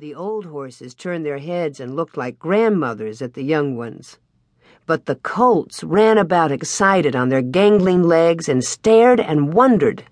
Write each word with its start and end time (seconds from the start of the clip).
The 0.00 0.14
old 0.14 0.44
horses 0.44 0.94
turned 0.94 1.26
their 1.26 1.38
heads 1.38 1.80
and 1.80 1.96
looked 1.96 2.16
like 2.16 2.38
grandmothers 2.38 3.20
at 3.20 3.34
the 3.34 3.42
young 3.42 3.76
ones. 3.76 4.16
But 4.86 5.06
the 5.06 5.16
colts 5.16 5.82
ran 5.82 6.18
about 6.18 6.52
excited 6.52 7.16
on 7.16 7.30
their 7.30 7.42
gangling 7.42 8.04
legs 8.04 8.48
and 8.48 8.62
stared 8.62 9.18
and 9.18 9.52
wondered. 9.52 10.04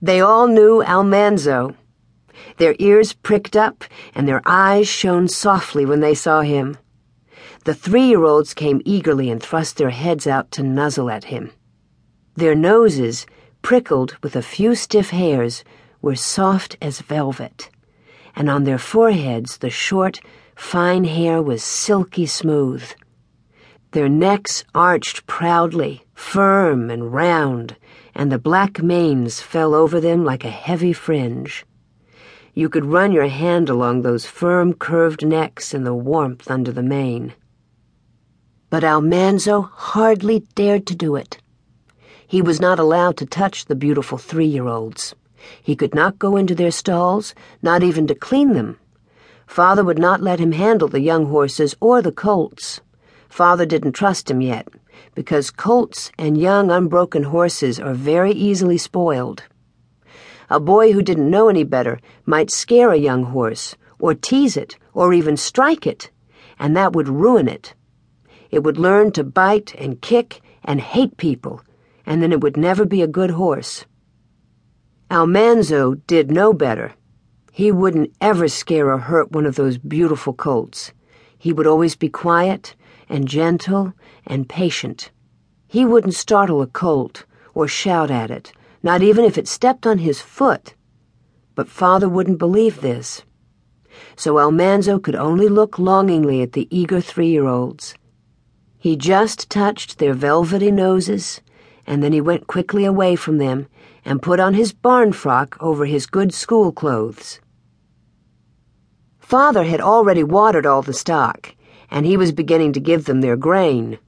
They 0.00 0.22
all 0.22 0.48
knew 0.48 0.82
Almanzo. 0.82 1.74
Their 2.56 2.74
ears 2.78 3.12
pricked 3.12 3.54
up 3.54 3.84
and 4.14 4.26
their 4.26 4.40
eyes 4.46 4.88
shone 4.88 5.28
softly 5.28 5.84
when 5.84 6.00
they 6.00 6.14
saw 6.14 6.40
him. 6.40 6.78
The 7.66 7.74
three 7.74 8.06
year 8.06 8.24
olds 8.24 8.54
came 8.54 8.80
eagerly 8.86 9.28
and 9.28 9.42
thrust 9.42 9.76
their 9.76 9.90
heads 9.90 10.26
out 10.26 10.50
to 10.52 10.62
nuzzle 10.62 11.10
at 11.10 11.24
him. 11.24 11.52
Their 12.34 12.54
noses, 12.54 13.26
prickled 13.60 14.16
with 14.22 14.34
a 14.36 14.40
few 14.40 14.74
stiff 14.74 15.10
hairs, 15.10 15.64
were 16.00 16.16
soft 16.16 16.78
as 16.80 17.02
velvet 17.02 17.68
and 18.36 18.50
on 18.50 18.64
their 18.64 18.78
foreheads 18.78 19.56
the 19.58 19.70
short, 19.70 20.20
fine 20.54 21.04
hair 21.04 21.40
was 21.42 21.64
silky 21.64 22.26
smooth. 22.26 22.84
Their 23.92 24.10
necks 24.10 24.62
arched 24.74 25.26
proudly, 25.26 26.04
firm 26.14 26.90
and 26.90 27.12
round, 27.12 27.76
and 28.14 28.30
the 28.30 28.38
black 28.38 28.82
manes 28.82 29.40
fell 29.40 29.74
over 29.74 30.00
them 30.00 30.22
like 30.24 30.44
a 30.44 30.50
heavy 30.50 30.92
fringe. 30.92 31.64
You 32.52 32.68
could 32.68 32.84
run 32.84 33.12
your 33.12 33.28
hand 33.28 33.68
along 33.68 34.02
those 34.02 34.26
firm, 34.26 34.74
curved 34.74 35.26
necks 35.26 35.72
in 35.72 35.84
the 35.84 35.94
warmth 35.94 36.50
under 36.50 36.72
the 36.72 36.82
mane. 36.82 37.34
But 38.68 38.84
Almanzo 38.84 39.62
hardly 39.62 40.40
dared 40.54 40.86
to 40.88 40.94
do 40.94 41.16
it. 41.16 41.38
He 42.26 42.42
was 42.42 42.60
not 42.60 42.78
allowed 42.78 43.16
to 43.18 43.26
touch 43.26 43.66
the 43.66 43.76
beautiful 43.76 44.18
three 44.18 44.46
year 44.46 44.66
olds. 44.66 45.14
He 45.62 45.76
could 45.76 45.94
not 45.94 46.18
go 46.18 46.36
into 46.36 46.54
their 46.54 46.70
stalls, 46.70 47.34
not 47.62 47.82
even 47.82 48.06
to 48.06 48.14
clean 48.14 48.54
them. 48.54 48.78
Father 49.46 49.84
would 49.84 49.98
not 49.98 50.20
let 50.20 50.40
him 50.40 50.52
handle 50.52 50.88
the 50.88 51.00
young 51.00 51.26
horses 51.26 51.76
or 51.80 52.02
the 52.02 52.12
colts. 52.12 52.80
Father 53.28 53.66
didn't 53.66 53.92
trust 53.92 54.30
him 54.30 54.40
yet, 54.40 54.68
because 55.14 55.50
colts 55.50 56.10
and 56.18 56.38
young 56.38 56.70
unbroken 56.70 57.24
horses 57.24 57.78
are 57.78 57.94
very 57.94 58.32
easily 58.32 58.78
spoiled. 58.78 59.44
A 60.48 60.60
boy 60.60 60.92
who 60.92 61.02
didn't 61.02 61.30
know 61.30 61.48
any 61.48 61.64
better 61.64 61.98
might 62.24 62.50
scare 62.50 62.90
a 62.90 62.96
young 62.96 63.24
horse, 63.24 63.76
or 63.98 64.14
tease 64.14 64.56
it, 64.56 64.78
or 64.94 65.12
even 65.12 65.36
strike 65.36 65.86
it, 65.86 66.10
and 66.58 66.76
that 66.76 66.92
would 66.92 67.08
ruin 67.08 67.48
it. 67.48 67.74
It 68.50 68.62
would 68.62 68.78
learn 68.78 69.12
to 69.12 69.24
bite 69.24 69.74
and 69.76 70.00
kick 70.00 70.40
and 70.64 70.80
hate 70.80 71.16
people, 71.16 71.62
and 72.04 72.22
then 72.22 72.32
it 72.32 72.40
would 72.40 72.56
never 72.56 72.84
be 72.84 73.02
a 73.02 73.06
good 73.06 73.30
horse. 73.30 73.84
Almanzo 75.08 75.94
did 75.94 76.32
know 76.32 76.52
better. 76.52 76.94
He 77.52 77.70
wouldn't 77.70 78.12
ever 78.20 78.48
scare 78.48 78.90
or 78.90 78.98
hurt 78.98 79.30
one 79.30 79.46
of 79.46 79.54
those 79.54 79.78
beautiful 79.78 80.32
colts. 80.32 80.92
He 81.38 81.52
would 81.52 81.66
always 81.66 81.94
be 81.94 82.08
quiet 82.08 82.74
and 83.08 83.28
gentle 83.28 83.92
and 84.26 84.48
patient. 84.48 85.12
He 85.68 85.84
wouldn't 85.84 86.14
startle 86.14 86.60
a 86.60 86.66
colt 86.66 87.24
or 87.54 87.68
shout 87.68 88.10
at 88.10 88.32
it, 88.32 88.50
not 88.82 89.00
even 89.00 89.24
if 89.24 89.38
it 89.38 89.46
stepped 89.46 89.86
on 89.86 89.98
his 89.98 90.20
foot. 90.20 90.74
But 91.54 91.68
father 91.68 92.08
wouldn't 92.08 92.38
believe 92.38 92.80
this. 92.80 93.22
So 94.16 94.40
Almanzo 94.40 94.98
could 94.98 95.14
only 95.14 95.48
look 95.48 95.78
longingly 95.78 96.42
at 96.42 96.52
the 96.52 96.66
eager 96.76 97.00
three 97.00 97.28
year 97.28 97.46
olds. 97.46 97.94
He 98.76 98.96
just 98.96 99.48
touched 99.50 99.98
their 99.98 100.14
velvety 100.14 100.72
noses, 100.72 101.40
and 101.86 102.02
then 102.02 102.12
he 102.12 102.20
went 102.20 102.48
quickly 102.48 102.84
away 102.84 103.14
from 103.14 103.38
them 103.38 103.68
and 104.06 104.22
put 104.22 104.40
on 104.40 104.54
his 104.54 104.72
barn 104.72 105.12
frock 105.12 105.56
over 105.60 105.84
his 105.84 106.06
good 106.06 106.32
school 106.32 106.70
clothes. 106.70 107.40
Father 109.18 109.64
had 109.64 109.80
already 109.80 110.22
watered 110.22 110.64
all 110.64 110.80
the 110.80 110.92
stock, 110.94 111.54
and 111.90 112.06
he 112.06 112.16
was 112.16 112.30
beginning 112.30 112.72
to 112.72 112.80
give 112.80 113.04
them 113.04 113.20
their 113.20 113.36
grain. 113.36 113.98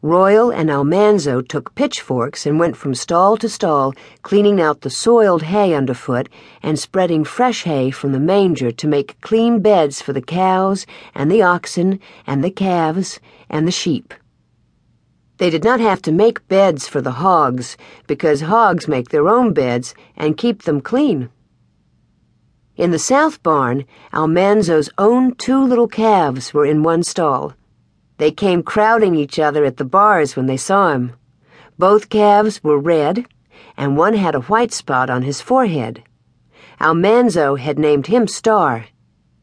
Royal 0.00 0.50
and 0.50 0.70
Almanzo 0.70 1.40
took 1.40 1.74
pitchforks 1.74 2.46
and 2.46 2.60
went 2.60 2.76
from 2.76 2.94
stall 2.94 3.36
to 3.38 3.48
stall, 3.48 3.94
cleaning 4.22 4.60
out 4.60 4.82
the 4.82 4.90
soiled 4.90 5.42
hay 5.42 5.74
underfoot 5.74 6.28
and 6.62 6.78
spreading 6.78 7.24
fresh 7.24 7.64
hay 7.64 7.90
from 7.90 8.12
the 8.12 8.20
manger 8.20 8.70
to 8.70 8.86
make 8.86 9.20
clean 9.20 9.58
beds 9.60 10.00
for 10.00 10.12
the 10.12 10.22
cows 10.22 10.86
and 11.16 11.30
the 11.30 11.42
oxen 11.42 11.98
and 12.28 12.44
the 12.44 12.50
calves 12.50 13.18
and 13.50 13.66
the 13.66 13.72
sheep. 13.72 14.14
They 15.42 15.50
did 15.50 15.64
not 15.64 15.80
have 15.80 16.00
to 16.02 16.12
make 16.12 16.46
beds 16.46 16.86
for 16.86 17.00
the 17.00 17.18
hogs, 17.18 17.76
because 18.06 18.42
hogs 18.42 18.86
make 18.86 19.08
their 19.08 19.28
own 19.28 19.52
beds 19.52 19.92
and 20.16 20.36
keep 20.36 20.62
them 20.62 20.80
clean. 20.80 21.30
In 22.76 22.92
the 22.92 22.98
south 23.00 23.42
barn, 23.42 23.84
Almanzo's 24.14 24.88
own 24.98 25.34
two 25.34 25.60
little 25.60 25.88
calves 25.88 26.54
were 26.54 26.64
in 26.64 26.84
one 26.84 27.02
stall. 27.02 27.54
They 28.18 28.30
came 28.30 28.62
crowding 28.62 29.16
each 29.16 29.40
other 29.40 29.64
at 29.64 29.78
the 29.78 29.84
bars 29.84 30.36
when 30.36 30.46
they 30.46 30.56
saw 30.56 30.92
him. 30.92 31.14
Both 31.76 32.08
calves 32.08 32.62
were 32.62 32.78
red, 32.78 33.26
and 33.76 33.96
one 33.96 34.14
had 34.14 34.36
a 34.36 34.42
white 34.42 34.72
spot 34.72 35.10
on 35.10 35.22
his 35.22 35.40
forehead. 35.40 36.04
Almanzo 36.80 37.56
had 37.56 37.80
named 37.80 38.06
him 38.06 38.28
Star. 38.28 38.86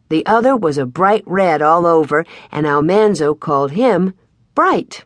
The 0.07 0.25
other 0.25 0.55
was 0.55 0.77
a 0.77 0.85
bright 0.85 1.25
red 1.25 1.61
all 1.61 1.85
over, 1.85 2.23
and 2.53 2.65
Almanzo 2.65 3.35
called 3.35 3.71
him 3.71 4.13
Bright. 4.55 5.03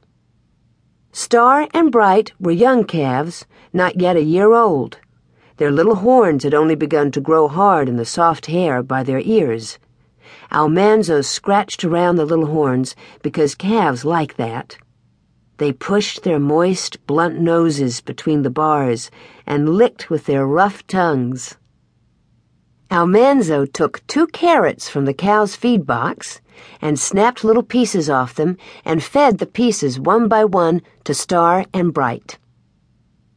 Star 1.16 1.68
and 1.76 1.92
Bright 1.92 2.34
were 2.40 2.50
young 2.50 2.86
calves, 2.86 3.46
not 3.72 4.02
yet 4.02 4.16
a 4.16 4.24
year 4.24 4.52
old. 4.52 4.98
Their 5.58 5.70
little 5.70 5.98
horns 5.98 6.44
had 6.44 6.56
only 6.56 6.74
begun 6.74 7.12
to 7.12 7.22
grow 7.22 7.48
hard 7.48 7.88
in 7.88 7.98
the 7.98 8.04
soft 8.04 8.48
hair 8.48 8.82
by 8.82 9.04
their 9.04 9.22
ears. 9.24 9.78
Almanzo 10.52 11.22
scratched 11.22 11.84
around 11.84 12.16
the 12.16 12.26
little 12.26 12.48
horns 12.48 12.96
because 13.22 13.54
calves 13.54 14.04
like 14.04 14.38
that. 14.38 14.76
They 15.58 15.72
pushed 15.72 16.24
their 16.24 16.40
moist, 16.40 17.06
blunt 17.06 17.40
noses 17.40 18.02
between 18.02 18.42
the 18.42 18.50
bars 18.50 19.12
and 19.46 19.70
licked 19.70 20.10
with 20.10 20.26
their 20.26 20.48
rough 20.48 20.88
tongues. 20.88 21.58
Almanzo 22.94 23.66
took 23.66 24.06
two 24.06 24.28
carrots 24.28 24.88
from 24.88 25.06
the 25.06 25.16
cow's 25.16 25.56
feed 25.56 25.84
box 25.84 26.42
and 26.80 27.00
snapped 27.00 27.44
little 27.44 27.64
pieces 27.64 28.08
off 28.08 28.36
them 28.36 28.56
and 28.86 29.04
fed 29.04 29.40
the 29.40 29.48
pieces 29.48 30.00
one 30.00 30.28
by 30.28 30.46
one 30.46 30.80
to 31.04 31.16
Star 31.16 31.66
and 31.74 31.92
Bright. 31.92 32.38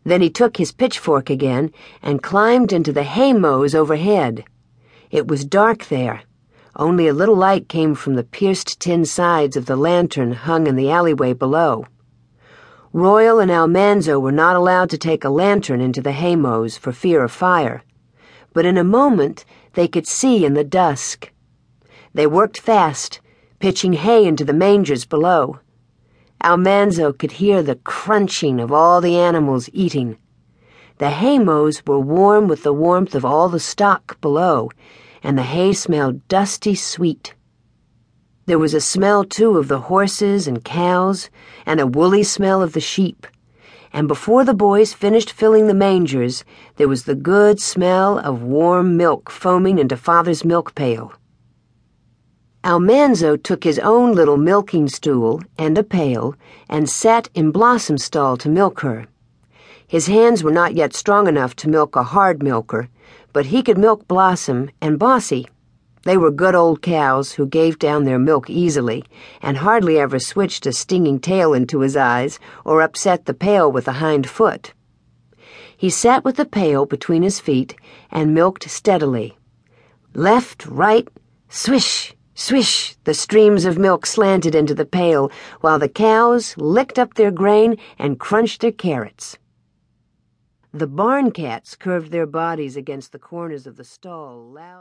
Then 0.05 0.21
he 0.21 0.29
took 0.29 0.59
his 0.59 0.73
pitchfork 0.73 1.31
again 1.31 1.73
and 2.03 2.23
climbed 2.23 2.71
into 2.71 2.93
the 2.93 3.05
haymows 3.05 3.75
overhead. 3.75 4.45
It 5.11 5.27
was 5.27 5.47
dark 5.47 5.87
there. 5.87 6.25
Only 6.77 7.09
a 7.09 7.15
little 7.15 7.35
light 7.35 7.67
came 7.67 7.95
from 7.95 8.15
the 8.15 8.25
pierced 8.25 8.79
tin 8.79 9.07
sides 9.07 9.57
of 9.57 9.65
the 9.65 9.77
lantern 9.77 10.33
hung 10.33 10.67
in 10.67 10.77
the 10.77 10.91
alleyway 10.91 11.33
below. 11.33 11.87
Royal 12.93 13.39
and 13.39 13.51
Almanzo 13.51 14.21
were 14.21 14.33
not 14.33 14.55
allowed 14.55 14.91
to 14.91 14.99
take 14.99 15.25
a 15.25 15.31
lantern 15.31 15.81
into 15.81 16.03
the 16.03 16.13
haymows 16.13 16.77
for 16.77 16.93
fear 16.93 17.25
of 17.25 17.33
fire 17.33 17.83
but 18.57 18.65
in 18.65 18.79
a 18.79 18.93
moment 19.03 19.45
they 19.75 19.87
could 19.87 20.07
see 20.07 20.43
in 20.47 20.55
the 20.55 20.65
dusk. 20.65 21.31
They 22.15 22.27
worked 22.27 22.59
fast, 22.59 23.21
pitching 23.59 23.93
hay 23.93 24.25
into 24.25 24.47
the 24.47 24.55
mangers 24.55 25.05
below. 25.05 25.61
Almanzo 26.43 27.13
could 27.13 27.33
hear 27.33 27.63
the 27.63 27.77
crunching 27.77 28.59
of 28.59 28.73
all 28.73 29.03
the 29.03 29.19
animals 29.19 29.69
eating. 29.75 30.17
The 30.97 31.11
haymows 31.11 31.83
were 31.87 32.01
warm 32.01 32.49
with 32.49 32.63
the 32.63 32.73
warmth 32.73 33.15
of 33.15 33.27
all 33.27 33.51
the 33.51 33.61
stock 33.61 34.19
below, 34.23 34.71
and 35.23 35.37
the 35.37 35.43
hay 35.43 35.75
smelled 35.75 36.27
dusty 36.27 36.75
sweet. 36.75 37.35
There 38.47 38.59
was 38.59 38.73
a 38.73 38.81
smell, 38.81 39.25
too, 39.25 39.59
of 39.59 39.69
the 39.69 39.81
horses 39.81 40.49
and 40.49 40.65
cows, 40.65 41.29
and 41.67 41.79
a 41.79 41.87
woolly 41.87 42.23
smell 42.23 42.63
of 42.63 42.73
the 42.73 42.81
sheep 42.81 43.27
and 43.97 44.07
before 44.09 44.45
the 44.45 44.53
boys 44.53 44.93
finished 44.93 45.33
filling 45.33 45.69
the 45.69 45.73
mangers, 45.73 46.45
there 46.77 46.87
was 46.87 47.05
the 47.05 47.15
good 47.15 47.59
smell 47.59 48.19
of 48.19 48.43
warm 48.43 48.95
milk 48.95 49.31
foaming 49.31 49.79
into 49.79 49.97
Father's 49.97 50.45
milk 50.45 50.75
pail. 50.75 51.15
Almanzo 52.63 53.39
took 53.39 53.65
his 53.65 53.79
own 53.79 54.13
little 54.13 54.37
milking 54.37 54.87
stool 54.87 55.41
and 55.57 55.79
a 55.79 55.83
pail 55.83 56.35
and 56.69 56.91
sat 56.91 57.31
in 57.33 57.51
Blossom's 57.51 58.05
stall 58.05 58.37
to 58.37 58.51
milk 58.51 58.81
her. 58.81 59.07
His 59.89 60.09
hands 60.09 60.45
were 60.45 60.53
not 60.53 60.75
yet 60.75 60.93
strong 60.93 61.27
enough 61.27 61.57
to 61.57 61.71
milk 61.71 61.97
a 61.97 62.03
hard 62.03 62.43
milker, 62.43 62.91
but 63.33 63.47
he 63.47 63.63
could 63.63 63.79
milk 63.79 64.07
Blossom 64.07 64.69
and 64.83 64.99
Bossy. 64.99 65.47
They 66.07 66.17
were 66.17 66.31
good 66.31 66.55
old 66.55 66.83
cows 66.83 67.33
who 67.33 67.49
gave 67.49 67.81
down 67.81 68.05
their 68.05 68.21
milk 68.21 68.49
easily 68.49 69.03
and 69.43 69.57
hardly 69.57 69.99
ever 69.99 70.21
switched 70.21 70.65
a 70.65 70.73
stinging 70.73 71.19
tail 71.19 71.53
into 71.53 71.81
his 71.81 71.97
eyes 71.97 72.39
or 72.65 72.81
upset 72.81 73.25
the 73.25 73.35
pail 73.35 73.73
with 73.73 73.89
a 73.89 73.99
hind 73.99 74.29
foot. 74.29 74.73
He 75.77 75.91
sat 75.91 76.23
with 76.23 76.37
the 76.37 76.45
pail 76.45 76.87
between 76.87 77.25
his 77.25 77.41
feet 77.41 77.75
and 78.09 78.33
milked 78.33 78.71
steadily. 78.71 79.37
Left, 80.15 80.65
right, 80.67 81.09
swish, 81.49 82.15
swish, 82.37 82.95
the 83.03 83.13
streams 83.13 83.65
of 83.65 83.77
milk 83.77 84.07
slanted 84.07 84.55
into 84.55 84.77
the 84.77 84.87
pail 84.87 85.33
while 85.61 85.81
the 85.81 85.89
cows 85.89 86.57
licked 86.57 87.01
up 87.01 87.15
their 87.15 87.33
grain 87.33 87.79
and 87.99 88.21
crunched 88.21 88.61
their 88.61 88.71
carrots. 88.71 89.39
The 90.73 90.87
barn 90.87 91.33
cats 91.33 91.75
curved 91.75 92.13
their 92.13 92.27
bodies 92.27 92.77
against 92.77 93.11
the 93.11 93.19
corners 93.19 93.67
of 93.67 93.77
the 93.77 93.83
stall 93.83 94.41
loud. 94.41 94.75